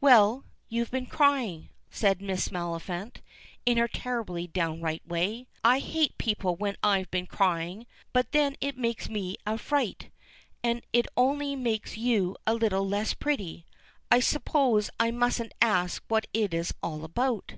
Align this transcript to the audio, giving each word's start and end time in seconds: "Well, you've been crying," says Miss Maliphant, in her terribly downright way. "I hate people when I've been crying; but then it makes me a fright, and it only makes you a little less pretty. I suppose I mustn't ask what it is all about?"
"Well, 0.00 0.44
you've 0.68 0.90
been 0.90 1.06
crying," 1.06 1.68
says 1.88 2.16
Miss 2.18 2.48
Maliphant, 2.50 3.22
in 3.64 3.76
her 3.76 3.86
terribly 3.86 4.48
downright 4.48 5.06
way. 5.06 5.46
"I 5.62 5.78
hate 5.78 6.18
people 6.18 6.56
when 6.56 6.76
I've 6.82 7.08
been 7.12 7.28
crying; 7.28 7.86
but 8.12 8.32
then 8.32 8.56
it 8.60 8.76
makes 8.76 9.08
me 9.08 9.36
a 9.46 9.56
fright, 9.56 10.10
and 10.64 10.82
it 10.92 11.06
only 11.16 11.54
makes 11.54 11.96
you 11.96 12.36
a 12.44 12.54
little 12.54 12.88
less 12.88 13.14
pretty. 13.14 13.66
I 14.10 14.18
suppose 14.18 14.90
I 14.98 15.12
mustn't 15.12 15.54
ask 15.62 16.02
what 16.08 16.26
it 16.34 16.52
is 16.52 16.74
all 16.82 17.04
about?" 17.04 17.54